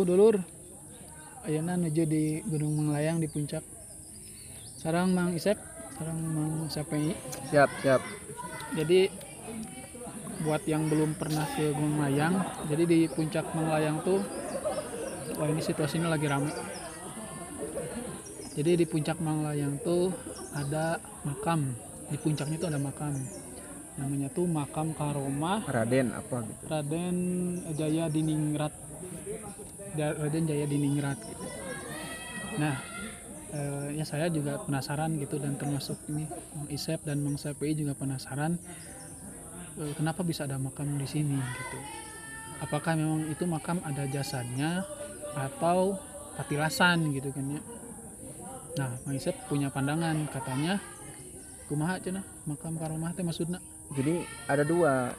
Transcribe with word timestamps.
Halo 0.00 0.16
dulur. 0.16 0.40
Ayeuna 1.44 1.76
nuju 1.76 2.08
di 2.08 2.40
Gunung 2.48 2.72
Manglayang 2.72 3.20
di 3.20 3.28
puncak. 3.28 3.60
Sarang 4.80 5.12
Mang 5.12 5.36
Isep, 5.36 5.60
sarang 5.92 6.16
Mang 6.16 6.72
Sapei. 6.72 7.12
Siap, 7.52 7.68
siap. 7.84 8.00
Jadi 8.80 9.12
buat 10.40 10.64
yang 10.64 10.88
belum 10.88 11.20
pernah 11.20 11.44
ke 11.52 11.76
Gunung 11.76 12.00
Layang, 12.00 12.32
jadi 12.72 12.88
di 12.88 13.12
puncak 13.12 13.52
Manglayang 13.52 14.00
tuh 14.00 14.24
wah 15.36 15.52
ini 15.52 15.60
situasinya 15.60 16.08
lagi 16.08 16.32
rame. 16.32 16.48
Jadi 18.56 18.80
di 18.80 18.88
puncak 18.88 19.20
Manglayang 19.20 19.84
tuh 19.84 20.16
ada 20.56 20.96
makam. 21.28 21.76
Di 22.08 22.16
puncaknya 22.16 22.56
tuh 22.56 22.72
ada 22.72 22.80
makam. 22.80 23.20
Namanya 24.00 24.32
tuh 24.32 24.48
makam 24.48 24.96
Karomah 24.96 25.68
Raden 25.68 26.16
apa 26.16 26.40
gitu. 26.40 26.62
Raden 26.72 27.16
Jaya 27.76 28.08
Diningrat 28.08 28.88
Raden 29.96 30.44
Jaya 30.46 30.66
Diningrat 30.66 31.18
gitu. 31.24 31.46
Nah 32.58 32.76
eh, 33.50 33.98
ya 33.98 34.04
saya 34.06 34.30
juga 34.30 34.62
penasaran 34.62 35.18
gitu 35.18 35.38
dan 35.42 35.58
termasuk 35.58 35.98
ini 36.10 36.26
Mang 36.54 36.70
Isep 36.70 37.02
dan 37.02 37.22
Mang 37.22 37.38
Sapi 37.38 37.74
juga 37.74 37.98
penasaran 37.98 38.54
eh, 39.78 39.92
kenapa 39.98 40.22
bisa 40.22 40.46
ada 40.46 40.58
makam 40.58 40.86
di 40.98 41.06
sini 41.06 41.38
gitu. 41.38 41.78
Apakah 42.60 42.92
memang 42.92 43.24
itu 43.32 43.48
makam 43.48 43.80
ada 43.82 44.04
jasadnya 44.04 44.84
atau 45.32 45.96
patilasan 46.36 47.10
gitu 47.16 47.32
kan 47.32 47.44
ya. 47.56 47.62
Nah, 48.78 48.90
Mang 49.02 49.16
Isep 49.16 49.34
punya 49.50 49.72
pandangan 49.72 50.14
katanya 50.30 50.78
kumaha 51.66 52.02
cenah 52.02 52.26
makam 52.46 52.74
karomah 52.78 53.14
teh 53.14 53.22
maksudna. 53.22 53.58
Jadi 53.94 54.26
ada 54.46 54.62
dua. 54.62 55.14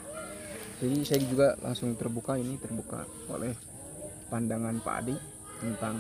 Jadi 0.81 1.05
saya 1.05 1.21
juga 1.23 1.53
langsung 1.61 1.93
terbuka 1.93 2.35
ini 2.35 2.57
terbuka 2.57 3.05
oleh 3.29 3.53
pandangan 4.31 4.79
Pak 4.79 4.95
Adi 5.03 5.15
tentang 5.59 5.99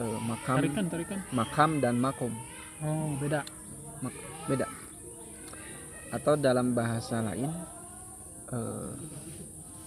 eh, 0.00 0.18
makam 0.24 0.56
Tarikan, 0.58 0.84
tarikan. 0.88 1.18
makam 1.30 1.70
dan 1.78 1.94
makom 2.00 2.32
Oh, 2.80 3.14
beda. 3.16 3.40
beda. 4.44 4.66
Atau 6.10 6.34
dalam 6.34 6.72
bahasa 6.72 7.20
lain 7.20 7.52
eh, 8.50 8.92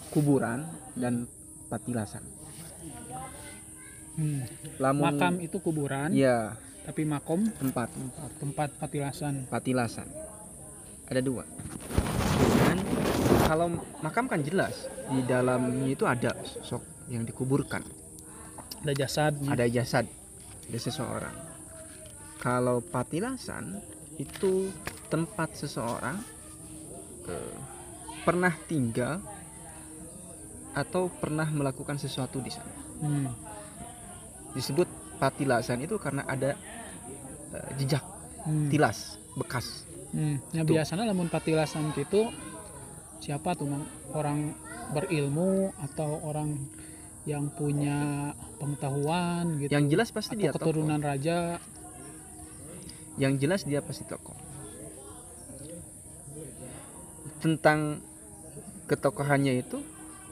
kuburan 0.10 0.64
dan 0.94 1.26
patilasan. 1.68 2.24
Hmm. 4.18 4.42
Lamun 4.82 5.04
Makam 5.14 5.34
itu 5.38 5.58
kuburan, 5.60 6.10
ya 6.10 6.58
tapi 6.88 7.04
makom 7.04 7.44
tempat 7.54 7.92
tempat 8.40 8.72
patilasan. 8.80 9.44
patilasan 9.46 10.08
ada 11.06 11.20
dua 11.20 11.44
dan 12.64 12.80
kalau 13.44 13.68
makam 14.00 14.26
kan 14.26 14.40
jelas 14.40 14.88
di 15.12 15.20
dalamnya 15.22 15.86
itu 15.86 16.08
ada 16.08 16.32
sosok 16.48 16.80
yang 17.08 17.24
dikuburkan 17.24 17.84
Ada 18.82 18.94
jasad. 18.96 19.34
ada 19.44 19.66
jasad 19.66 20.06
ada 20.68 20.78
seseorang 20.78 21.36
kalau 22.38 22.80
patilasan 22.80 23.80
itu 24.16 24.70
tempat 25.08 25.56
seseorang 25.56 26.20
eh, 27.26 27.56
pernah 28.22 28.54
tinggal 28.66 29.24
atau 30.74 31.10
pernah 31.10 31.48
melakukan 31.48 31.98
sesuatu 31.98 32.38
di 32.38 32.52
sana 32.52 32.74
Hmm. 32.98 33.30
disebut 34.52 34.90
patilasan 35.16 35.80
itu 35.80 35.98
karena 35.98 36.26
ada 36.26 36.54
eh, 37.50 37.70
jejak 37.78 38.02
Hmm. 38.42 38.70
tilas 38.70 39.16
bekas 39.34 39.86
Hmm. 40.10 40.40
Tuh. 40.56 40.72
biasanya 40.72 41.04
lamun 41.06 41.28
patilasan 41.28 41.92
gitu 41.92 42.32
siapa 43.18 43.54
tuh 43.54 43.68
orang 44.12 44.56
berilmu 44.90 45.74
atau 45.78 46.22
orang 46.24 46.56
yang 47.28 47.52
punya 47.52 48.32
pengetahuan 48.56 49.60
gitu. 49.60 49.70
yang 49.76 49.92
jelas 49.92 50.16
pasti 50.16 50.34
atau 50.34 50.40
dia 50.40 50.52
tokoh. 50.56 50.72
keturunan 50.72 51.02
raja. 51.04 51.60
yang 53.20 53.36
jelas 53.36 53.68
dia 53.68 53.84
pasti 53.84 54.08
tokoh 54.08 54.38
tentang 57.44 58.00
ketokohannya 58.88 59.60
itu 59.60 59.84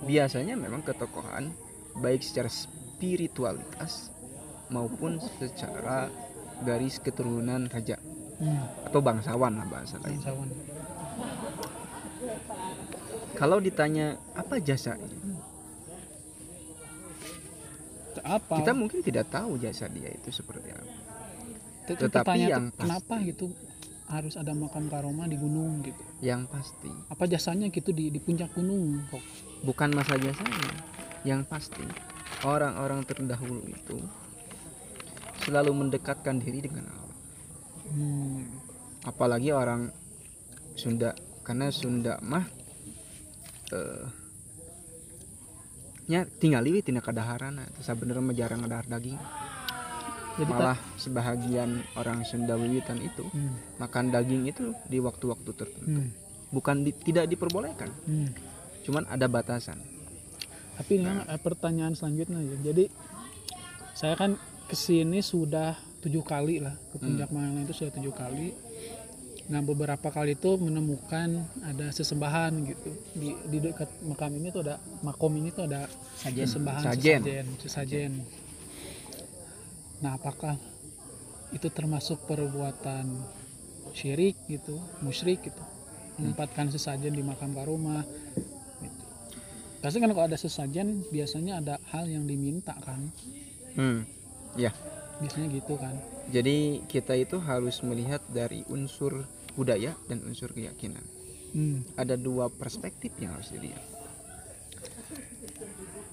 biasanya 0.08 0.56
memang 0.56 0.82
ketokohan 0.82 1.52
baik 2.00 2.24
secara 2.24 2.48
spiritualitas 2.48 4.10
maupun 4.72 5.20
secara 5.20 6.08
garis 6.64 6.98
keturunan 7.04 7.68
raja 7.68 8.00
Hmm. 8.36 8.68
atau 8.84 9.00
bangsawan 9.00 9.56
lah 9.56 9.64
bahasa 9.64 9.96
lain 10.04 10.20
Bangsawan. 10.20 10.50
kalau 13.40 13.64
ditanya 13.64 14.20
apa 14.36 14.60
jasanya 14.60 15.08
Apa? 18.22 18.56
kita 18.58 18.72
mungkin 18.72 19.00
tidak 19.00 19.28
tahu 19.28 19.58
jasa 19.58 19.88
dia 19.88 20.08
itu 20.08 20.30
seperti 20.30 20.70
apa 20.70 20.88
Tet- 21.86 22.02
tetapi 22.02 22.40
yang 22.46 22.70
pasti- 22.70 22.82
kenapa 22.82 23.16
gitu 23.22 23.46
harus 24.06 24.34
ada 24.36 24.54
makam 24.54 24.86
karoma 24.86 25.26
di 25.26 25.34
gunung 25.34 25.82
gitu. 25.82 25.98
yang 26.20 26.46
pasti 26.46 26.90
Apa 27.08 27.26
jasanya 27.26 27.68
gitu 27.68 27.90
di 27.90 28.08
di 28.08 28.18
puncak 28.18 28.52
gunung 28.52 29.02
kok? 29.08 29.22
bukan 29.62 29.90
masa 29.92 30.16
jasanya 30.16 30.70
yang 31.22 31.42
pasti 31.42 31.82
orang-orang 32.42 33.02
terdahulu 33.02 33.66
itu 33.66 33.98
selalu 35.40 35.72
mendekatkan 35.76 36.38
diri 36.38 36.62
dengan 36.62 36.86
Allah 36.88 37.04
Hmm. 37.86 38.50
apalagi 39.04 39.50
orang 39.50 39.94
Sunda 40.74 41.14
karena 41.42 41.70
Sunda 41.70 42.18
mah 42.20 42.46
eh 43.72 44.06
nya 46.06 46.22
tinggal 46.32 46.62
liwit 46.62 46.84
tina 46.84 47.00
kadaharana 47.00 47.66
sebenarnya 47.80 48.22
mah 48.22 48.36
jarang 48.36 48.60
ngadahar 48.62 48.86
daging 48.88 49.18
Jadi 50.36 50.44
tak- 50.44 50.52
malah 50.52 50.78
sebahagian 50.96 51.70
orang 51.96 52.22
Sunda 52.22 52.54
wiwitan 52.54 53.00
itu 53.00 53.24
Hmm. 53.26 53.56
makan 53.78 54.12
daging 54.12 54.46
itu 54.46 54.76
di 54.84 55.00
waktu-waktu 55.00 55.50
tertentu 55.50 55.88
Hmm. 55.98 56.12
bukan 56.52 56.84
di- 56.84 56.94
tidak 56.94 57.26
diperbolehkan 57.26 57.90
Hmm. 58.04 58.30
cuman 58.84 59.08
ada 59.08 59.26
batasan 59.26 59.80
Tapi 60.76 61.00
ini 61.00 61.08
eh, 61.08 61.40
pertanyaan 61.40 61.96
selanjutnya 61.96 62.36
ya. 62.38 62.56
Jadi 62.66 62.92
saya 63.94 64.12
kan 64.14 64.36
ke 64.62 64.76
sini 64.76 65.24
sudah 65.24 65.72
tujuh 66.02 66.20
kali 66.20 66.60
lah 66.60 66.76
ke 66.92 67.00
puncak 67.00 67.32
Malang 67.32 67.64
itu 67.64 67.72
sudah 67.72 67.96
tujuh 67.96 68.12
kali. 68.12 68.52
Nah 69.46 69.62
beberapa 69.62 70.10
kali 70.10 70.34
itu 70.34 70.58
menemukan 70.58 71.46
ada 71.62 71.94
sesembahan 71.94 72.52
gitu 72.66 72.92
di 73.14 73.30
di 73.46 73.58
dekat 73.62 73.90
makam 74.02 74.34
ini 74.42 74.50
tuh 74.50 74.66
ada 74.66 74.82
makom 75.06 75.38
ini 75.38 75.54
tuh 75.54 75.70
ada 75.70 75.86
sesembahan 76.26 76.82
Sajen. 76.82 77.22
sesajen 77.22 77.46
sesajen. 77.62 78.12
Nah 80.02 80.18
apakah 80.18 80.58
itu 81.54 81.70
termasuk 81.70 82.26
perbuatan 82.26 83.06
syirik 83.94 84.36
gitu, 84.50 84.82
musyrik 85.06 85.46
gitu, 85.46 85.64
menempatkan 86.18 86.74
sesajen 86.74 87.14
di 87.14 87.22
makam 87.22 87.54
karomah 87.54 88.02
gitu. 88.82 89.04
Pasti 89.80 90.02
kan 90.02 90.10
kalau 90.10 90.26
ada 90.26 90.42
sesajen 90.42 91.06
biasanya 91.14 91.62
ada 91.62 91.76
hal 91.94 92.10
yang 92.10 92.26
diminta 92.26 92.74
kan, 92.82 93.14
hmm. 93.78 94.04
ya 94.58 94.74
biasanya 95.22 95.48
gitu 95.54 95.80
kan. 95.80 95.96
Jadi 96.32 96.84
kita 96.90 97.14
itu 97.16 97.38
harus 97.40 97.80
melihat 97.86 98.20
dari 98.32 98.66
unsur 98.68 99.24
budaya 99.56 99.96
dan 100.12 100.20
unsur 100.28 100.52
keyakinan. 100.52 101.04
Hmm. 101.56 101.88
Ada 101.96 102.20
dua 102.20 102.52
perspektif 102.52 103.16
yang 103.22 103.38
harus 103.38 103.48
dilihat. 103.54 103.80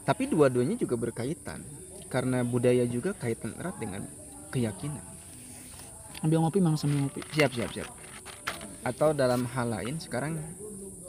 Tapi 0.02 0.26
dua-duanya 0.26 0.74
juga 0.78 0.98
berkaitan 0.98 1.62
karena 2.10 2.42
budaya 2.42 2.84
juga 2.86 3.14
kaitan 3.14 3.54
erat 3.58 3.78
dengan 3.78 4.02
keyakinan. 4.50 5.02
Ambil 6.22 6.42
ngopi 6.42 6.58
mang 6.62 6.78
sambil 6.78 7.06
ngopi. 7.06 7.22
Siap, 7.34 7.50
siap, 7.54 7.70
siap. 7.74 7.88
Atau 8.86 9.14
dalam 9.14 9.46
hal 9.46 9.70
lain 9.70 9.98
sekarang 9.98 10.38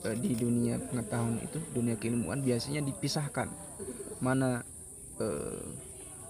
eh, 0.05 0.17
di 0.17 0.33
dunia 0.33 0.77
pengetahuan 0.77 1.41
itu, 1.41 1.57
dunia 1.73 1.97
keilmuan 1.97 2.41
biasanya 2.41 2.81
dipisahkan 2.85 3.49
mana 4.21 4.61
eh, 5.21 5.61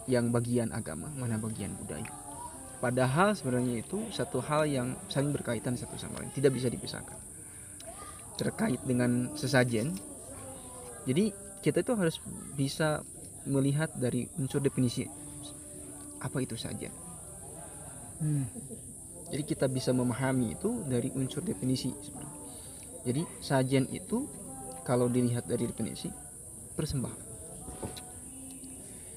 yang 0.09 0.29
bagian 0.33 0.71
agama, 0.75 1.07
mana 1.15 1.39
bagian 1.39 1.73
budaya. 1.79 2.09
Padahal 2.83 3.31
sebenarnya 3.31 3.79
itu 3.79 4.03
satu 4.11 4.43
hal 4.43 4.67
yang 4.67 4.91
saling 5.07 5.31
berkaitan 5.31 5.79
satu 5.79 5.95
sama 5.95 6.19
lain, 6.19 6.31
tidak 6.35 6.51
bisa 6.51 6.67
dipisahkan. 6.67 7.15
Terkait 8.35 8.81
dengan 8.83 9.31
sesajen, 9.39 9.95
jadi 11.07 11.31
kita 11.63 11.79
itu 11.79 11.95
harus 11.95 12.19
bisa 12.59 12.99
melihat 13.47 13.91
dari 13.95 14.27
unsur 14.35 14.59
definisi 14.59 15.07
apa 16.19 16.43
itu 16.43 16.55
sajen. 16.59 16.91
Hmm. 18.19 18.47
Jadi 19.31 19.43
kita 19.47 19.65
bisa 19.71 19.91
memahami 19.95 20.55
itu 20.55 20.83
dari 20.87 21.11
unsur 21.15 21.43
definisi 21.43 21.91
sebenarnya. 21.91 22.39
Jadi 23.03 23.21
sajen 23.43 23.85
itu 23.91 24.27
kalau 24.87 25.07
dilihat 25.07 25.47
dari 25.47 25.67
definisi 25.67 26.07
persembahan. 26.75 27.32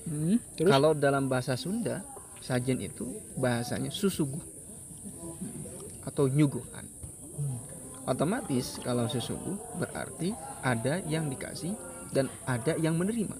Hmm. 0.07 0.39
Terus 0.55 0.71
Kalau 0.71 0.95
dalam 0.95 1.27
bahasa 1.27 1.59
Sunda, 1.59 2.07
sajen 2.39 2.79
itu 2.79 3.11
bahasanya 3.35 3.91
susuguh 3.91 4.43
atau 6.07 6.31
nyuguhan. 6.31 6.87
Otomatis 8.07 8.79
kalau 8.87 9.11
susuguh 9.11 9.59
berarti 9.83 10.31
ada 10.63 11.03
yang 11.11 11.27
dikasih 11.27 11.75
dan 12.15 12.31
ada 12.47 12.79
yang 12.79 12.95
menerima. 12.95 13.35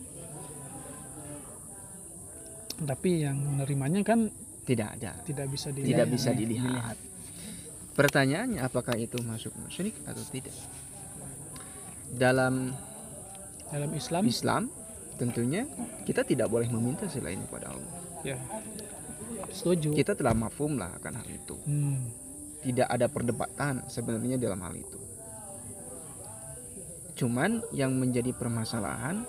tapi 2.85 3.25
yang 3.25 3.41
menerimanya 3.41 4.05
kan 4.05 4.29
tidak 4.69 5.01
ada 5.01 5.17
tidak 5.25 5.49
bisa 5.49 5.73
dilihat 5.73 5.89
tidak 5.97 6.09
bisa 6.13 6.31
ya. 6.35 6.37
dilihat 6.37 6.97
pertanyaannya 7.97 8.61
apakah 8.61 9.01
itu 9.01 9.17
masuk 9.25 9.57
musyrik 9.57 9.97
atau 10.05 10.21
tidak 10.29 10.53
dalam 12.13 12.77
dalam 13.73 13.91
Islam 13.97 14.29
Islam 14.29 14.63
tentunya 15.17 15.65
kita 16.05 16.23
tidak 16.23 16.53
boleh 16.53 16.69
meminta 16.69 17.09
selain 17.09 17.41
kepada 17.45 17.73
Allah. 17.73 17.95
Ya 18.25 18.37
setuju. 19.57 19.97
Kita 19.97 20.13
telah 20.13 20.37
mafhum 20.37 20.77
lah 20.77 20.93
akan 21.01 21.13
hal 21.23 21.29
itu. 21.29 21.57
Hmm, 21.65 22.13
tidak 22.63 22.89
ada 22.93 23.07
perdebatan 23.09 23.85
sebenarnya 23.89 24.37
dalam 24.41 24.61
hal 24.63 24.75
itu. 24.77 24.99
Cuman 27.17 27.65
yang 27.73 27.97
menjadi 27.97 28.37
permasalahan 28.37 29.25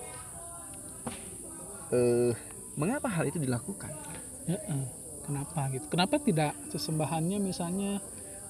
eh 1.96 2.36
mengapa 2.76 3.08
hal 3.08 3.32
itu 3.32 3.40
dilakukan? 3.40 3.96
Ya, 4.44 4.60
kenapa 5.24 5.72
gitu? 5.72 5.86
Kenapa 5.88 6.16
tidak 6.20 6.52
sesembahannya 6.72 7.40
misalnya 7.40 8.04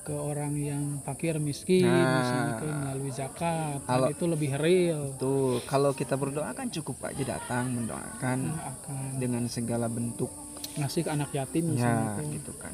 ke 0.08 0.16
orang 0.16 0.56
yang 0.56 0.84
fakir 1.04 1.36
miskin 1.36 1.84
Nah. 1.84 2.24
misalnya 2.24 2.54
ke 2.56 2.68
melalui 2.72 3.12
zakat 3.12 3.84
Kalau- 3.84 4.08
itu 4.08 4.24
lebih 4.24 4.56
real. 4.56 5.12
Tuh 5.20 5.60
kalau 5.68 5.92
kita 5.92 6.16
berdoa 6.16 6.56
kan 6.56 6.72
cukup 6.72 7.12
aja 7.12 7.36
datang 7.36 7.76
mendoakan 7.76 8.40
akan. 8.56 9.20
dengan 9.20 9.44
segala 9.52 9.92
bentuk. 9.92 10.32
Ngasih 10.80 11.04
ke 11.04 11.12
anak 11.12 11.36
yatim 11.36 11.76
misalnya 11.76 12.24
ya 12.24 12.24
gitu 12.32 12.56
kan. 12.56 12.72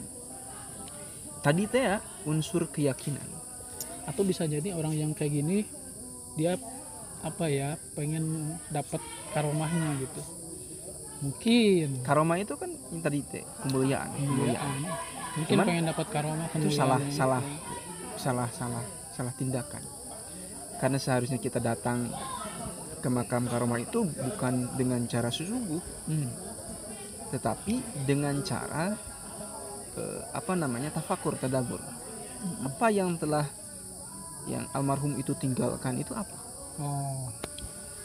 Tadi 1.41 1.65
teh 1.65 1.81
ya 1.81 1.97
unsur 2.29 2.69
keyakinan. 2.69 3.25
Atau 4.05 4.21
bisa 4.21 4.45
jadi 4.45 4.69
orang 4.77 4.93
yang 4.93 5.17
kayak 5.17 5.33
gini 5.33 5.65
dia 6.37 6.53
apa 7.25 7.49
ya 7.49 7.81
pengen 7.97 8.53
dapat 8.69 9.01
karomahnya 9.33 10.05
gitu. 10.05 10.21
Mungkin. 11.23 12.03
Karoma 12.05 12.37
itu 12.37 12.53
kan 12.53 12.69
yang 12.93 13.01
tadi 13.01 13.25
teh 13.25 13.41
kemuliaan 13.65 14.11
kemuliaan. 14.13 14.53
Kemuliaan 14.85 15.21
mungkin 15.33 15.55
Cuman 15.57 15.65
pengen 15.65 15.85
dapat 15.89 16.07
karomah 16.13 16.47
itu 16.53 16.69
salah 16.69 17.01
kemuliaan 17.01 17.17
salah 17.17 17.43
salah 18.17 18.49
salah 18.53 18.85
salah 19.13 19.33
tindakan. 19.33 19.83
Karena 20.77 20.99
seharusnya 20.99 21.39
kita 21.39 21.63
datang 21.63 22.11
ke 23.03 23.09
makam 23.11 23.47
karoma 23.51 23.79
itu 23.79 24.07
bukan 24.07 24.71
dengan 24.79 25.03
cara 25.11 25.27
sesungguh 25.27 26.07
Hmm, 26.07 26.31
tetapi 27.31 27.79
dengan 28.07 28.39
cara 28.43 28.95
eh, 29.97 30.21
apa 30.31 30.53
namanya 30.53 30.93
tafakur 30.93 31.35
tadabur. 31.39 31.79
Apa 32.67 32.91
yang 32.91 33.15
telah 33.15 33.47
yang 34.47 34.67
almarhum 34.75 35.15
itu 35.15 35.31
tinggalkan 35.39 35.99
itu 36.03 36.11
apa? 36.11 36.35
Oh. 36.83 37.31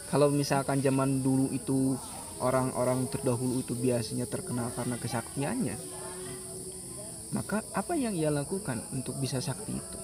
Kalau 0.08 0.32
misalkan 0.32 0.80
zaman 0.80 1.20
dulu 1.20 1.52
itu 1.52 1.98
orang-orang 2.40 3.10
terdahulu 3.10 3.60
itu 3.60 3.74
biasanya 3.74 4.24
terkenal 4.30 4.70
karena 4.72 4.96
kesaktiannya 4.96 5.76
maka 7.34 7.60
apa 7.76 7.94
yang 7.94 8.16
ia 8.16 8.32
lakukan 8.32 8.80
untuk 8.92 9.16
bisa 9.20 9.38
sakti 9.42 9.76
itu? 9.76 9.98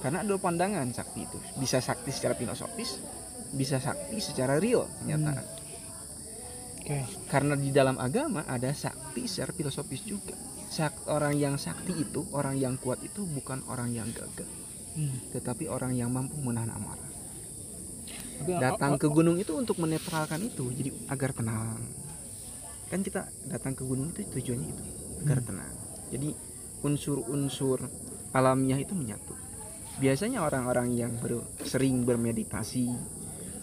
Karena 0.00 0.24
ada 0.24 0.36
pandangan 0.40 0.88
sakti 0.92 1.24
itu. 1.28 1.38
Bisa 1.60 1.80
sakti 1.80 2.08
secara 2.12 2.32
filosofis 2.36 3.00
bisa 3.50 3.82
sakti 3.82 4.22
secara 4.22 4.62
real 4.62 4.86
kenyataan 5.02 5.42
oke. 6.80 6.98
Karena 7.26 7.54
di 7.58 7.70
dalam 7.74 7.98
agama 7.98 8.46
ada 8.46 8.70
sakti 8.70 9.26
secara 9.26 9.50
filosofis 9.50 10.02
juga. 10.06 10.34
Sak- 10.70 11.10
orang 11.10 11.34
yang 11.34 11.58
sakti 11.58 11.90
itu 11.98 12.22
orang 12.30 12.54
yang 12.54 12.78
kuat 12.78 13.02
itu 13.02 13.26
bukan 13.26 13.62
orang 13.66 13.90
yang 13.90 14.06
gagah. 14.14 14.46
Hmm. 14.90 15.22
tetapi 15.30 15.70
orang 15.70 15.94
yang 15.94 16.10
mampu 16.10 16.34
menahan 16.42 16.74
amarah. 16.74 17.06
Tapi, 18.42 18.58
datang 18.58 18.96
oh, 18.96 18.98
ke 18.98 19.06
gunung 19.06 19.38
itu 19.38 19.54
untuk 19.54 19.78
menetralkan 19.78 20.42
itu 20.42 20.66
jadi 20.74 20.90
agar 21.06 21.30
tenang. 21.30 21.78
Kan 22.90 23.06
kita 23.06 23.30
datang 23.46 23.78
ke 23.78 23.86
gunung 23.86 24.10
itu 24.10 24.26
tujuannya 24.26 24.66
itu 24.66 24.84
agar 25.22 25.38
Hmm. 25.38 25.46
tenang. 25.46 25.74
Jadi 26.10 26.28
unsur-unsur 26.82 27.84
alamiah 28.32 28.80
itu 28.80 28.96
menyatu. 28.96 29.34
Biasanya 30.00 30.40
orang-orang 30.40 30.96
yang 30.96 31.12
ber- 31.20 31.44
sering 31.66 32.08
bermeditasi 32.08 32.88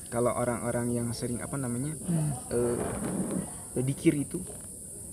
kalau 0.08 0.32
orang-orang 0.32 0.96
yang 0.96 1.08
sering 1.12 1.44
apa 1.44 1.60
namanya 1.60 1.92
hmm, 1.98 2.32
eh 2.56 3.84
dikir 3.84 4.16
itu 4.18 4.40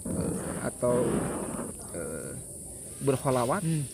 eh, 0.07 0.37
atau 0.65 1.05
eh, 1.93 2.33
berholawat 3.03 3.61
hmm, 3.61 3.85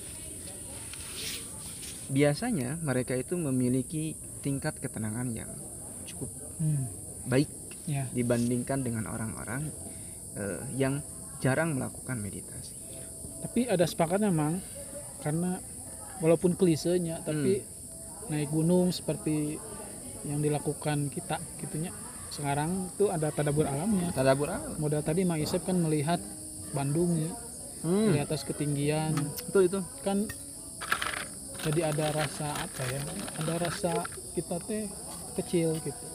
biasanya 2.12 2.78
mereka 2.84 3.16
itu 3.16 3.34
memiliki 3.34 4.14
tingkat 4.44 4.78
ketenangan 4.78 5.30
yang 5.34 5.50
cukup 6.06 6.30
hmm, 6.60 6.84
baik 7.26 7.50
ya. 7.88 8.06
dibandingkan 8.14 8.82
dengan 8.84 9.08
orang-orang 9.10 9.70
eh, 10.36 10.62
yang 10.76 11.00
jarang 11.40 11.74
melakukan 11.74 12.20
meditasi. 12.20 12.79
Tapi 13.40 13.66
ada 13.66 13.84
sepakatnya 13.84 14.28
mang 14.28 14.60
karena 15.20 15.60
walaupun 16.20 16.52
klisenya 16.54 17.20
tapi 17.24 17.64
naik 18.28 18.52
gunung 18.52 18.92
seperti 18.92 19.58
yang 20.24 20.38
dilakukan 20.38 21.08
kita 21.08 21.40
gitunya. 21.58 21.90
Sekarang 22.30 22.86
tuh 22.94 23.10
ada 23.10 23.32
tadabur 23.34 23.66
alamnya. 23.66 24.14
Tadabur 24.14 24.52
alam. 24.52 24.78
modal 24.78 25.02
tadi 25.02 25.26
Mang 25.26 25.40
Isep 25.42 25.66
kan 25.66 25.74
melihat 25.80 26.20
Bandung 26.70 27.18
ya, 27.18 27.32
Hmm, 27.80 28.12
di 28.12 28.20
atas 28.20 28.44
ketinggian. 28.44 29.16
Itu 29.48 29.64
itu. 29.64 29.80
kan 30.04 30.28
jadi 31.60 31.92
ada 31.92 32.12
rasa 32.12 32.48
apa 32.56 32.82
ya 32.88 33.00
ada 33.36 33.54
rasa 33.60 34.04
kita 34.36 34.56
teh 34.64 34.88
kecil 35.36 35.76
gitu. 35.80 36.06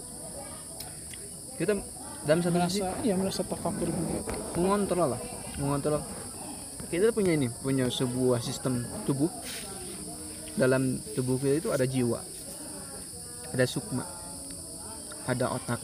Kita 1.58 1.74
dalam 2.26 2.42
satu 2.42 2.58
sisi 2.66 2.82
merasa 2.82 3.06
ya 3.06 3.14
merasa 3.18 3.42
tafakur 3.46 3.90
juga 3.90 4.22
mengontrol 4.58 5.18
lah, 5.18 5.22
mengontrol. 5.58 6.02
Kita 6.86 7.10
punya 7.10 7.34
ini, 7.34 7.50
punya 7.50 7.90
sebuah 7.90 8.40
sistem 8.46 8.86
tubuh. 9.10 9.30
Dalam 10.56 11.02
tubuh 11.18 11.36
kita 11.36 11.56
itu 11.60 11.70
ada 11.74 11.84
jiwa, 11.84 12.24
ada 13.52 13.66
sukma, 13.68 14.08
ada 15.28 15.52
otak, 15.52 15.82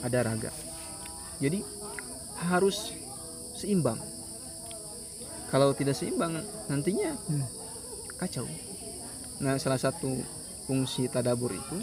ada 0.00 0.18
raga. 0.24 0.48
Jadi 1.42 1.60
harus 2.48 2.96
seimbang. 3.52 4.00
Kalau 5.52 5.76
tidak 5.76 5.98
seimbang, 5.98 6.40
nantinya 6.72 7.12
Hmm. 7.28 7.44
kacau. 8.16 8.48
Nah, 9.44 9.60
salah 9.60 9.80
satu 9.80 10.20
fungsi 10.64 11.10
tadabur 11.12 11.52
itu 11.52 11.76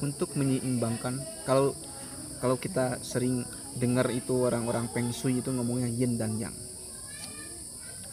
untuk 0.00 0.32
menyeimbangkan. 0.38 1.20
Kalau 1.44 1.76
kalau 2.38 2.60
kita 2.60 3.00
sering 3.00 3.44
dengar 3.76 4.08
itu 4.12 4.36
orang-orang 4.36 4.88
Feng 4.92 5.10
Shui 5.10 5.40
itu 5.40 5.48
ngomongnya 5.48 5.88
yin 5.88 6.20
dan 6.20 6.36
yang 6.36 6.52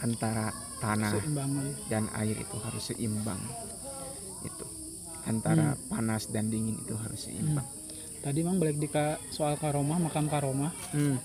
antara 0.02 0.50
tanah 0.82 1.14
dan 1.88 2.10
air 2.18 2.36
itu 2.36 2.58
harus 2.58 2.84
seimbang. 2.90 3.40
Itu. 4.42 4.66
Antara 5.30 5.78
panas 5.88 6.34
dan 6.34 6.50
dingin 6.50 6.82
itu 6.82 6.98
harus 6.98 7.30
seimbang. 7.30 7.66
Tadi 8.22 8.40
mang 8.42 8.58
balik 8.58 8.78
di 8.78 8.90
ka- 8.90 9.22
soal 9.30 9.58
karomah 9.58 9.98
makam 9.98 10.26
karomah. 10.30 10.74
Hmm. 10.94 11.18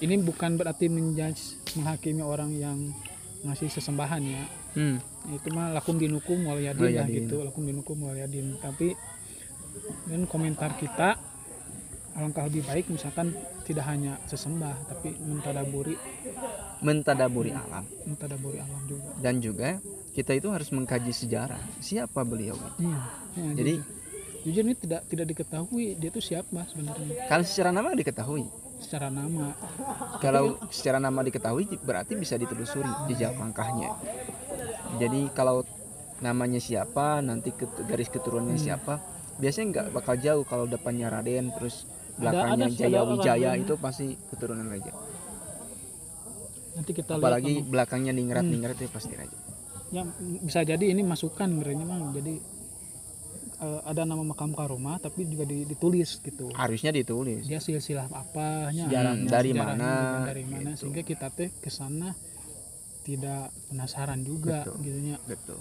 ini 0.00 0.16
bukan 0.16 0.56
berarti 0.56 0.88
menjudge 0.88 1.76
menghakimi 1.76 2.24
orang 2.24 2.56
yang 2.56 2.88
ngasih 3.44 3.68
sesembahan 3.68 4.24
ya. 4.24 4.44
Hmm. 4.70 4.96
itu 5.28 5.52
mah 5.52 5.76
lakum 5.76 6.00
dinukum 6.00 6.46
wal 6.46 6.56
yadin 6.56 6.94
lah 6.94 7.04
gitu 7.04 7.42
lakum 7.44 7.66
dinukum 7.66 8.06
wal 8.06 8.16
yadin 8.16 8.54
tapi 8.62 8.94
dan 10.06 10.24
komentar 10.30 10.78
kita 10.78 11.18
alangkah 12.14 12.46
lebih 12.46 12.62
baik 12.66 12.86
misalkan 12.86 13.34
tidak 13.66 13.86
hanya 13.90 14.18
sesembah 14.30 14.74
tapi 14.86 15.14
mentadaburi 15.20 15.98
mentadaburi 16.80 17.52
alam. 17.52 17.84
Mentadaburi 18.04 18.58
alam 18.60 18.80
juga. 18.88 19.10
Dan 19.20 19.34
juga 19.40 19.68
kita 20.12 20.32
itu 20.36 20.48
harus 20.50 20.68
mengkaji 20.72 21.12
sejarah. 21.12 21.60
Siapa 21.78 22.20
beliau? 22.26 22.56
Iya. 22.76 23.00
Ya, 23.38 23.50
jadi 23.54 23.74
jujur, 23.78 24.42
jujur 24.44 24.62
ini 24.66 24.74
tidak 24.76 25.00
tidak 25.06 25.26
diketahui 25.30 25.94
dia 25.96 26.08
itu 26.10 26.20
siapa 26.20 26.60
sebenarnya. 26.66 27.28
Kalau 27.28 27.44
secara 27.46 27.70
nama 27.70 27.94
diketahui. 27.94 28.44
Secara 28.80 29.12
nama. 29.12 29.52
Kalau 30.24 30.56
secara 30.72 30.96
nama 30.96 31.20
diketahui 31.20 31.68
berarti 31.84 32.16
bisa 32.16 32.40
ditelusuri 32.40 32.88
jejak 33.12 33.36
langkahnya 33.36 33.92
jadi 34.98 35.30
kalau 35.30 35.62
namanya 36.18 36.58
siapa 36.58 37.22
nanti 37.22 37.54
garis 37.86 38.10
keturunannya 38.10 38.58
Hmm. 38.58 38.66
siapa 38.66 38.94
biasanya 39.38 39.66
nggak 39.72 39.86
bakal 39.94 40.14
jauh. 40.20 40.44
Kalau 40.44 40.66
depannya 40.66 41.08
Raden 41.08 41.54
terus 41.54 41.86
belakangnya 42.20 42.68
Jaya 42.68 43.00
Wijaya 43.06 43.50
itu 43.56 43.78
pasti 43.80 44.18
keturunan 44.28 44.68
raja 44.68 44.92
nanti 46.80 46.90
kita 46.90 47.12
apalagi 47.14 47.60
lihat 47.60 47.68
belakangnya 47.68 48.12
Ningrat 48.12 48.42
Hmm. 48.42 48.52
Ningrat 48.52 48.76
itu 48.76 48.88
pasti 48.88 49.12
raja 49.14 49.36
ya 49.90 50.02
bisa 50.40 50.62
jadi 50.62 50.84
ini 50.86 51.02
masukan 51.02 51.50
sebenarnya 51.50 51.82
mang. 51.82 52.14
Jadi 52.14 52.38
eh, 53.58 53.80
ada 53.84 54.02
nama 54.02 54.22
makam 54.22 54.50
karomah 54.50 54.96
tapi 54.96 55.26
juga 55.26 55.44
di- 55.44 55.66
ditulis 55.66 56.16
gitu. 56.18 56.48
Harusnya 56.54 56.88
ditulis. 56.90 57.44
Dia 57.44 57.58
silsilah 57.58 58.06
apanya 58.08 58.86
Sejarahnya, 58.86 59.26
ada 59.26 59.30
dari 59.30 59.50
sejarahnya 59.50 59.82
mana, 59.84 60.24
dari 60.24 60.44
mana 60.46 60.70
gitu. 60.70 60.78
sehingga 60.80 61.02
kita 61.02 61.28
teh 61.28 61.50
ke 61.52 61.68
sana 61.68 62.14
tidak 63.00 63.50
penasaran 63.66 64.22
juga 64.22 64.62
Betul. 64.62 64.76
gitunya. 64.80 65.16
Betul. 65.26 65.58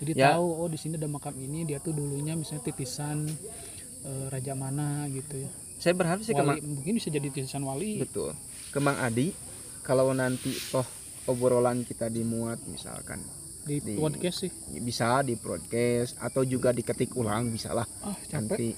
Jadi 0.00 0.12
Ya. 0.14 0.34
tahu 0.34 0.46
oh 0.56 0.66
di 0.66 0.74
sini 0.74 0.96
ada 0.96 1.06
makam 1.06 1.36
ini 1.36 1.62
dia 1.62 1.78
tuh 1.78 1.92
dulunya 1.92 2.34
misalnya 2.34 2.66
titisan 2.66 3.24
eh, 4.02 4.26
raja 4.28 4.52
mana 4.52 5.06
gitu 5.06 5.38
ya. 5.38 5.50
Saya 5.78 5.94
berharap 5.94 6.20
sih 6.20 6.34
kemang 6.34 6.58
wali, 6.58 6.66
mungkin 6.66 6.92
bisa 6.92 7.08
jadi 7.08 7.28
tulisan 7.30 7.62
wali. 7.62 8.02
Betul. 8.02 8.34
Kemang 8.68 8.98
Adi 8.98 9.30
kalau 9.80 10.12
nanti 10.12 10.52
toh 10.70 10.84
obrolan 11.28 11.84
kita 11.84 12.08
dimuat 12.10 12.60
misalkan 12.68 13.20
di, 13.64 13.78
di- 13.84 14.00
podcast 14.00 14.48
sih. 14.48 14.52
Bisa 14.80 15.20
di 15.20 15.36
broadcast 15.36 16.16
atau 16.18 16.42
juga 16.42 16.72
diketik 16.72 17.12
ulang 17.16 17.52
bisa 17.52 17.76
lah 17.76 17.86
ah 18.04 18.16
capek. 18.28 18.56
Nanti 18.56 18.68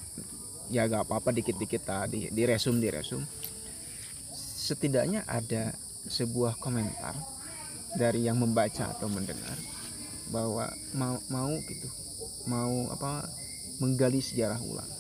ya 0.73 0.89
gak 0.89 1.05
apa-apa 1.09 1.37
dikit-dikit 1.37 1.83
tadi 1.85 2.33
di 2.33 2.43
resum 2.49 2.81
di 2.81 2.89
resum 2.89 3.21
setidaknya 4.63 5.27
ada 5.27 5.75
sebuah 6.07 6.57
komentar 6.63 7.13
dari 7.99 8.25
yang 8.25 8.41
membaca 8.41 8.89
atau 8.95 9.11
mendengar 9.11 9.59
bahwa 10.33 10.65
mau 10.97 11.19
mau 11.29 11.53
gitu 11.69 11.89
mau 12.49 12.89
apa 12.95 13.27
menggali 13.83 14.23
sejarah 14.23 14.59
ulang. 14.63 14.91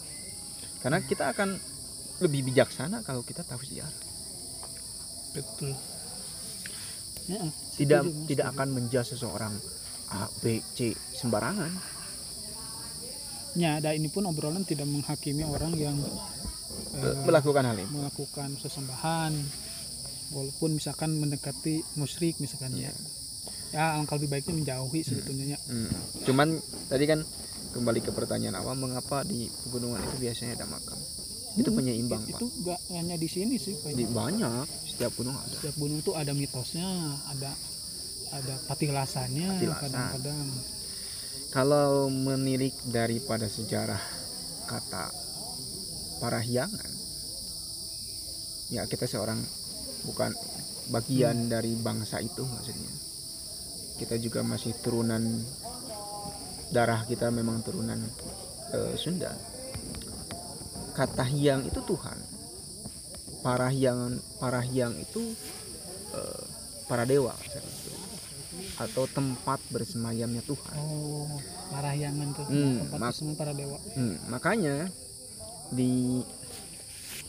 Karena 0.82 0.98
kita 0.98 1.30
akan 1.30 1.56
lebih 2.22 2.52
bijaksana 2.52 3.06
kalau 3.06 3.22
kita 3.22 3.46
tahu 3.46 3.62
sejarah 3.62 4.11
betul 5.32 5.72
ya, 7.28 7.42
tidak 7.80 8.04
setuju, 8.04 8.28
tidak 8.28 8.46
setuju. 8.48 8.56
akan 8.56 8.68
menjudge 8.72 9.08
seseorang 9.16 9.54
A 10.12 10.28
B 10.44 10.60
C 10.60 10.92
sembarangan 11.16 11.72
ya 13.56 13.80
ada 13.80 13.92
ini 13.92 14.08
pun 14.08 14.24
obrolan 14.28 14.64
tidak 14.64 14.88
menghakimi 14.88 15.44
orang 15.44 15.72
yang 15.76 15.96
eh, 17.00 17.16
melakukan 17.24 17.64
hal 17.68 17.76
itu 17.76 17.88
melakukan 17.92 18.56
sesembahan 18.60 19.32
walaupun 20.32 20.76
misalkan 20.76 21.16
mendekati 21.20 21.84
musyrik 22.00 22.40
misalkan 22.40 22.72
ya 22.76 22.92
ya 23.72 23.96
alangkah 23.96 24.20
lebih 24.20 24.36
baiknya 24.36 24.54
menjauhi 24.60 25.00
sebetulnya 25.00 25.56
ya. 25.56 25.58
Hmm. 25.64 25.88
Cuman 26.28 26.60
tadi 26.92 27.08
kan 27.08 27.24
kembali 27.72 28.04
ke 28.04 28.12
pertanyaan 28.12 28.60
awal 28.60 28.76
mengapa 28.76 29.24
di 29.24 29.48
pegunungan 29.64 29.96
itu 29.96 30.16
biasanya 30.20 30.60
ada 30.60 30.68
makam? 30.68 31.00
Itu 31.52 31.68
Hmm, 31.68 31.78
penyeimbang 31.78 32.24
itu 32.24 32.46
pak. 32.48 32.64
gak 32.64 32.80
hanya 32.96 33.16
di 33.20 33.28
sini 33.28 33.60
sih 33.60 33.76
Pak. 33.76 33.92
Di 33.92 34.08
banyak 34.08 34.64
setiap 34.88 35.12
gunung 35.14 35.36
ada. 35.36 35.52
setiap 35.52 35.76
gunung 35.76 36.00
tuh 36.00 36.16
ada 36.16 36.32
mitosnya 36.32 36.88
ada 37.28 37.52
ada 38.32 38.54
patilasannya 38.64 39.60
Patilasan. 39.60 39.80
kadang-kadang 39.84 40.40
Kalau 41.52 42.08
menilik 42.08 42.72
daripada 42.88 43.44
sejarah 43.44 44.00
kata 44.64 45.12
parahyangan, 46.16 46.90
ya 48.72 48.88
kita 48.88 49.04
seorang 49.04 49.36
bukan 50.08 50.32
bagian 50.88 51.52
dari 51.52 51.76
bangsa 51.76 52.24
itu 52.24 52.40
maksudnya. 52.40 52.88
Kita 54.00 54.16
juga 54.16 54.40
masih 54.40 54.72
turunan 54.80 55.20
darah 56.72 57.04
kita 57.04 57.28
memang 57.28 57.60
turunan 57.60 58.00
eh, 58.72 58.96
Sunda. 58.96 59.36
Kata 60.92 61.24
hyang 61.24 61.64
itu 61.64 61.80
Tuhan. 61.82 62.18
Parahyangan 63.42 64.12
parahyang 64.38 64.94
itu 64.94 65.34
eh, 66.14 66.44
para 66.86 67.02
dewa 67.02 67.32
atau 68.76 69.08
tempat 69.08 69.56
bersemayamnya 69.72 70.44
Tuhan. 70.44 70.76
oh 70.76 71.24
parahyangan 71.72 72.36
tuh 72.36 72.44
Hmm, 72.52 72.84
tempat 72.84 72.98
kesenangan 73.16 73.36
para 73.40 73.52
dewa 73.56 73.78
Hmm, 73.96 74.16
makanya 74.28 74.92
di 75.72 76.20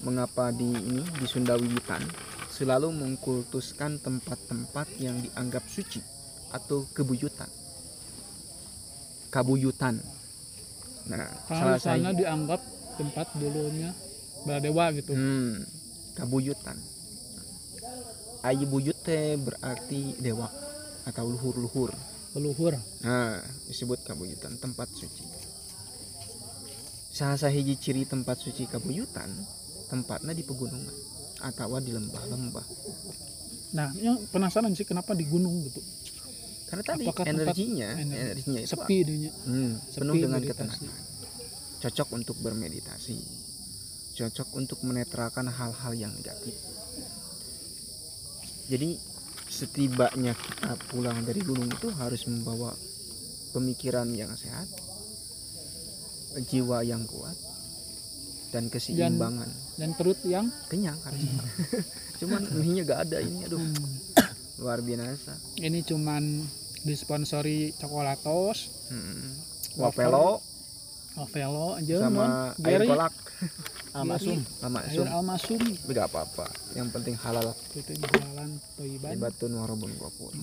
mengapa 0.03 0.51
di 0.51 0.67
ini 0.67 1.00
di 1.00 1.25
Sunda 1.25 1.55
Wiwitan 1.55 2.03
selalu 2.51 2.91
mengkultuskan 2.91 4.03
tempat-tempat 4.03 5.00
yang 5.00 5.15
dianggap 5.24 5.63
suci 5.65 6.03
atau 6.51 6.84
kebuyutan. 6.91 7.48
Kabuyutan. 9.32 9.98
Nah, 11.10 11.25
karena 11.50 11.75
salah 11.75 11.79
sana 11.82 12.10
dianggap 12.13 12.62
tempat 12.95 13.27
dulunya 13.38 13.91
para 14.43 14.59
dewa 14.59 14.91
gitu 14.91 15.15
hmm, 15.15 15.63
kabuyutan. 16.19 16.75
Ayi 18.43 18.67
buyut 18.67 19.00
teh 19.07 19.39
berarti 19.39 20.19
dewa 20.19 20.51
atau 21.07 21.25
luhur-luhur. 21.31 21.95
leluhur 22.33 22.75
Nah, 23.05 23.39
disebut 23.69 24.03
kabuyutan 24.03 24.57
tempat 24.59 24.89
suci. 24.91 25.23
Salah 27.13 27.38
sahiji 27.38 27.77
ciri 27.77 28.03
tempat 28.09 28.41
suci 28.41 28.65
kabuyutan 28.65 29.29
tempatnya 29.88 30.33
di 30.33 30.41
pegunungan 30.41 30.97
atau 31.43 31.77
di 31.77 31.91
lembah-lembah. 31.93 32.65
nah 33.73 33.89
yang 33.97 34.21
penasaran 34.29 34.69
sih 34.77 34.85
kenapa 34.85 35.17
di 35.17 35.25
gunung 35.25 35.65
gitu 35.65 35.81
Karena 36.69 36.83
tadi 36.85 37.05
Apakah 37.05 37.25
energinya, 37.29 37.89
ener- 37.97 38.33
energinya 38.33 38.62
itu 38.65 38.73
sepi 38.73 38.97
dehnya 39.05 39.31
hmm, 39.45 39.73
sepi, 39.93 39.97
penuh 40.01 40.15
dengan 40.17 40.41
ketenangan. 40.41 41.12
Cocok 41.83 42.15
untuk 42.15 42.39
bermeditasi. 42.39 43.19
Cocok 44.15 44.55
untuk 44.55 44.79
menetralkan 44.87 45.51
hal-hal 45.51 45.91
yang 45.99 46.15
negatif. 46.15 46.55
Jadi 48.71 48.95
setibanya 49.51 50.31
kita 50.31 50.79
pulang 50.87 51.27
dari 51.27 51.43
gunung 51.43 51.67
itu 51.67 51.91
harus 51.99 52.23
membawa 52.31 52.71
pemikiran 53.51 54.07
yang 54.15 54.31
sehat, 54.39 54.65
jiwa 56.47 56.87
yang 56.87 57.03
kuat, 57.03 57.35
dan 58.55 58.71
keseimbangan. 58.71 59.51
dan 59.75 59.91
perut 59.97 60.17
yang 60.23 60.47
Kenyang 60.71 60.95
harusnya. 61.03 61.43
Cuman 62.23 62.47
mie 62.63 62.87
gak 62.87 63.11
ada 63.11 63.19
ini 63.19 63.43
aduh 63.43 63.59
hmm, 63.59 63.75
luar 64.63 64.79
biasa. 64.79 65.35
ini 65.59 65.83
cuman 65.83 66.47
disponsori 66.87 67.75
coklatos 67.75 68.71
Hmm. 68.87 69.33
Wafer, 69.73 70.05
Ovelo 71.13 71.77
aja 71.77 72.10
sama 72.10 72.58
air 72.65 72.82
kolak. 72.89 73.13
Almasum. 73.93 74.41
Sama 74.58 74.82
air 74.82 74.98
sum. 74.98 75.05
almasum 75.05 75.62
Gak 75.86 76.10
apa-apa. 76.10 76.50
Yang 76.74 76.88
penting 76.98 77.15
halal. 77.22 77.53
itu 77.77 77.93
jualan 77.93 78.50
toiban. 78.74 79.13
Batun 79.22 79.51
warobun 79.53 79.93
gopur. 80.01 80.34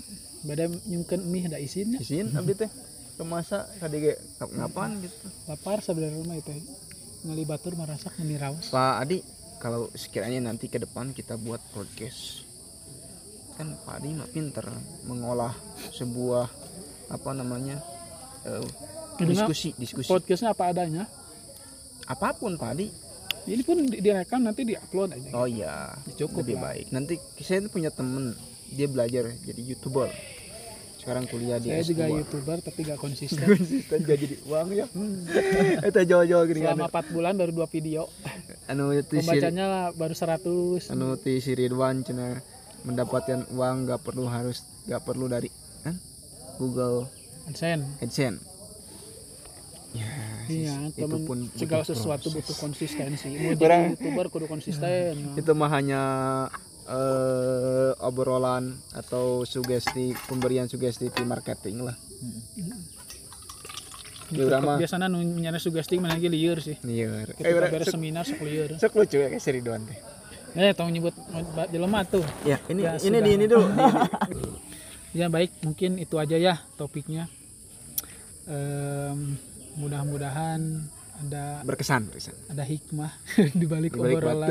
bada 0.47 0.71
nyungkeun 0.89 1.21
mie 1.29 1.45
ada 1.53 1.61
isinnya 1.61 2.01
Isin 2.01 2.31
abdi 2.33 2.55
teh. 2.55 2.71
Kemasa 3.19 3.69
kadege 3.77 4.17
ngapan 4.41 4.97
gitu. 5.05 5.29
lapar 5.51 5.85
sebenarnya 5.85 6.25
mah 6.25 6.39
itu. 6.39 6.55
Ngali 7.21 7.45
batur 7.45 7.77
marasak 7.77 8.17
menirawas 8.17 8.73
Pak 8.73 8.95
Adi, 9.05 9.21
kalau 9.61 9.93
sekiranya 9.93 10.41
nanti 10.41 10.73
ke 10.73 10.81
depan 10.81 11.13
kita 11.13 11.37
buat 11.37 11.61
podcast, 11.77 12.49
kan 13.61 13.77
Pak 13.85 14.01
Adi 14.01 14.17
mah 14.17 14.25
pinter 14.25 14.65
mengolah 15.05 15.53
sebuah 15.93 16.49
apa 17.13 17.31
namanya 17.37 17.77
eh, 18.49 18.65
Diskusi 19.23 19.69
diskusi 19.75 20.07
podcastnya 20.07 20.51
apa 20.51 20.65
adanya 20.67 21.05
apa 22.05 22.33
pun 22.33 22.55
Pak 22.55 22.71
Adi. 22.71 22.89
ini 23.43 23.63
pun 23.63 23.81
di- 23.83 23.99
direkam 23.99 24.41
nanti 24.41 24.63
diupload 24.63 25.11
aja 25.11 25.29
Oh 25.33 25.45
iya, 25.45 25.97
Cukup 26.15 26.45
lebih 26.45 26.57
lah. 26.57 26.63
baik. 26.71 26.85
Nanti 26.91 27.15
saya 27.39 27.63
tuh 27.63 27.71
punya 27.71 27.89
temen 27.89 28.37
dia 28.69 28.85
belajar 28.85 29.33
jadi 29.39 29.61
youtuber. 29.65 30.13
Sekarang 30.97 31.25
kuliah 31.25 31.57
di 31.57 31.69
saya 31.69 31.81
S2. 31.81 31.89
juga 31.89 32.05
youtuber 32.11 32.57
tapi 32.61 32.81
gak 32.83 32.99
konsisten 32.99 33.41
konsisten 33.57 33.99
gak 33.99 34.19
jadi 34.19 34.37
uang 34.45 34.69
ya. 34.71 34.87
Eta 35.89 36.03
jauh-jauh 36.03 36.45
gini 36.45 36.61
selama 36.61 36.87
4 36.87 37.11
bulan 37.11 37.33
baru 37.35 37.53
dua 37.55 37.67
video 37.67 38.05
anu 38.67 38.93
si 38.93 39.03
pembacanya 39.09 39.67
baru 39.91 40.13
100 40.13 40.93
anu 40.93 41.17
ti 41.17 41.39
si 41.39 41.51
Ridwan 41.51 42.03
cina 42.03 42.37
mendapatkan 42.83 43.49
uang 43.51 43.77
gak 43.87 44.01
perlu 44.03 44.25
harus 44.27 44.61
gak 44.85 45.01
perlu 45.01 45.25
dari 45.27 45.49
kan 45.81 45.97
Google 46.57 47.09
AdSense 47.47 47.87
AdSense. 47.99 48.45
Ya, 50.53 50.75
iya 50.75 50.91
itu 50.91 50.99
temen 51.01 51.23
pun 51.23 51.39
segala 51.53 51.81
butuh 51.81 51.91
sesuatu 51.91 52.27
proses. 52.27 52.37
butuh 52.37 52.57
konsistensi 52.59 53.29
mau 53.33 53.51
Orang- 53.51 53.57
jadi 53.57 53.77
youtuber 53.93 54.27
kudu 54.29 54.47
konsisten 54.47 55.15
Itu 55.33 55.53
mah 55.53 55.71
hanya 55.71 56.03
eh, 56.85 57.91
obrolan 58.01 58.65
atau 58.93 59.43
sugesti 59.45 60.11
pemberian 60.25 60.67
sugesti 60.67 61.07
di 61.07 61.23
marketing 61.23 61.83
lah. 61.83 61.95
Gitu, 64.29 64.43
urang 64.45 64.63
mah- 64.65 64.79
biasanya 64.79 65.07
nu 65.07 65.19
nyana 65.21 65.57
sugesti 65.57 65.97
mana 65.97 66.15
lagi 66.15 66.27
lieur 66.27 66.59
sih 66.59 66.79
Iya. 66.81 67.27
ketika 67.29 67.67
beres 67.69 67.89
seminar 67.89 68.23
sok 68.23 68.43
lieur 68.43 68.71
Sok 68.77 68.95
lucu 68.97 69.17
ya 69.17 69.27
kayak 69.29 69.43
Ridwan 69.45 69.83
teh. 69.85 69.99
eh 70.53 70.71
tong 70.71 70.87
nyebut 70.89 71.15
jelema 71.67 72.03
tuh 72.05 72.23
Ya, 72.43 72.59
ini 72.69 72.81
Ya, 72.81 72.95
ini 72.97 73.07
sudah. 73.13 73.21
di 73.21 73.31
ini 73.33 73.45
dulu. 73.45 73.67
di- 74.31 74.55
ya 75.13 75.27
baik 75.27 75.51
mungkin 75.61 75.95
itu 75.97 76.15
aja 76.17 76.37
ya 76.37 76.55
topiknya 76.75 77.27
Em, 78.47 79.35
mudah-mudahan 79.79 80.89
ada 81.21 81.61
berkesan, 81.69 82.09
berkesan. 82.09 82.37
ada 82.49 82.65
hikmah 82.65 83.13
di 83.61 83.67
balik 83.69 84.01
obrolan. 84.01 84.49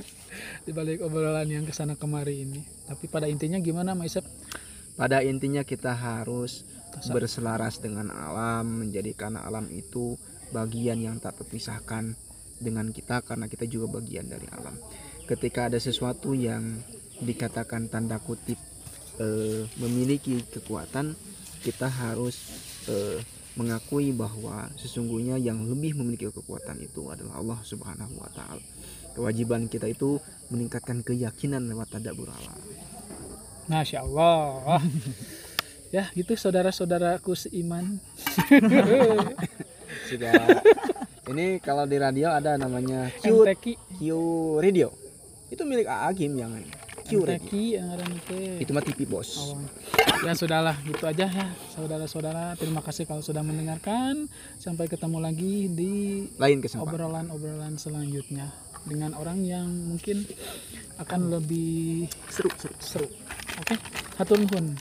di 0.66 0.72
balik 0.72 1.04
obrolan 1.04 1.48
yang 1.48 1.68
ke 1.68 1.74
sana 1.76 1.94
kemari 1.94 2.48
ini. 2.48 2.60
Tapi 2.88 3.04
pada 3.12 3.28
intinya 3.28 3.60
gimana 3.60 3.92
Maisep 3.92 4.24
Pada 4.92 5.24
intinya 5.24 5.64
kita 5.64 5.96
harus 5.96 6.68
berselaras 7.08 7.80
dengan 7.80 8.12
alam, 8.12 8.84
menjadikan 8.84 9.40
alam 9.40 9.64
itu 9.72 10.20
bagian 10.52 11.00
yang 11.00 11.16
tak 11.16 11.40
terpisahkan 11.40 12.12
dengan 12.60 12.92
kita 12.92 13.24
karena 13.24 13.48
kita 13.48 13.64
juga 13.64 13.98
bagian 13.98 14.28
dari 14.28 14.44
alam. 14.52 14.76
Ketika 15.24 15.72
ada 15.72 15.80
sesuatu 15.80 16.36
yang 16.36 16.76
dikatakan 17.24 17.88
tanda 17.88 18.20
kutip 18.20 18.60
eh, 19.16 19.64
memiliki 19.80 20.44
kekuatan, 20.44 21.16
kita 21.64 21.88
harus 21.88 22.36
eh, 22.92 23.18
mengakui 23.54 24.16
bahwa 24.16 24.72
sesungguhnya 24.80 25.36
yang 25.36 25.60
lebih 25.68 25.96
memiliki 25.98 26.28
kekuatan 26.32 26.80
itu 26.80 27.12
adalah 27.12 27.40
Allah 27.40 27.60
Subhanahu 27.64 28.14
wa 28.16 28.30
taala. 28.32 28.64
Kewajiban 29.12 29.68
kita 29.68 29.92
itu 29.92 30.16
meningkatkan 30.48 31.04
keyakinan 31.04 31.68
lewat 31.68 31.92
tadabbur 31.96 32.32
alam. 32.32 32.60
Masya 33.68 34.00
Allah. 34.04 34.80
ya 35.96 36.08
gitu 36.16 36.32
saudara-saudaraku 36.32 37.36
seiman. 37.36 38.00
Sudah 40.08 40.32
ini 41.30 41.62
kalau 41.62 41.86
di 41.86 41.96
radio 42.00 42.34
ada 42.34 42.58
namanya 42.58 43.12
Q 43.22 43.46
MTQ, 43.46 43.64
Q 44.00 44.04
Radio. 44.58 44.88
Itu 45.52 45.68
milik 45.68 45.84
A 45.84 46.08
Agim 46.08 46.32
yang 46.34 46.56
MTQ 47.20 47.50
yang 47.76 47.86
ada 47.92 48.04
nanti. 48.08 48.40
Itu 48.64 48.70
mah 48.72 48.80
TV 48.80 49.04
bos. 49.04 49.30
Oh, 49.36 49.60
ya 50.22 50.38
sudahlah 50.38 50.78
gitu 50.86 51.02
aja 51.02 51.26
ya 51.26 51.46
saudara-saudara 51.74 52.54
terima 52.54 52.78
kasih 52.78 53.10
kalau 53.10 53.18
sudah 53.18 53.42
mendengarkan 53.42 54.30
sampai 54.54 54.86
ketemu 54.86 55.18
lagi 55.18 55.66
di 55.66 55.94
Lain 56.38 56.62
kesempatan. 56.62 56.94
obrolan-obrolan 56.94 57.74
selanjutnya 57.74 58.54
dengan 58.86 59.18
orang 59.18 59.42
yang 59.42 59.66
mungkin 59.66 60.22
akan 61.02 61.20
lebih 61.26 62.06
Seru 62.30 62.54
seru. 62.54 62.74
seru 62.78 63.06
oke 63.58 63.74
hatur 64.14 64.38
nuhun 64.38 64.78